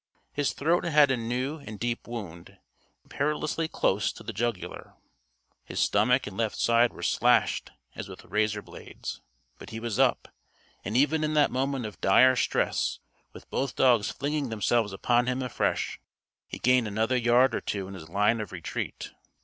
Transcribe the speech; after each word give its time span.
His 0.33 0.53
throat 0.53 0.83
had 0.83 1.11
a 1.11 1.15
new 1.15 1.59
and 1.59 1.79
deep 1.79 2.07
wound, 2.07 2.57
perilously 3.07 3.67
close 3.67 4.11
to 4.13 4.23
the 4.23 4.33
jugular. 4.33 4.95
His 5.63 5.79
stomach 5.79 6.25
and 6.25 6.35
left 6.35 6.57
side 6.57 6.91
were 6.91 7.03
slashed 7.03 7.69
as 7.93 8.09
with 8.09 8.25
razor 8.25 8.63
blades. 8.63 9.21
But 9.59 9.69
he 9.69 9.79
was 9.79 9.99
up. 9.99 10.29
And 10.83 10.97
even 10.97 11.23
in 11.23 11.35
that 11.35 11.51
moment 11.51 11.85
of 11.85 12.01
dire 12.01 12.35
stress 12.35 12.97
with 13.31 13.47
both 13.51 13.75
dogs 13.75 14.09
flinging 14.09 14.49
themselves 14.49 14.91
upon 14.91 15.27
him 15.27 15.43
afresh 15.43 15.99
he 16.47 16.57
gained 16.57 16.87
another 16.87 17.15
yard 17.15 17.53
or 17.53 17.61
two 17.61 17.87
in 17.87 17.93
his 17.93 18.09
line 18.09 18.41
of 18.41 18.51
retreat. 18.51 19.11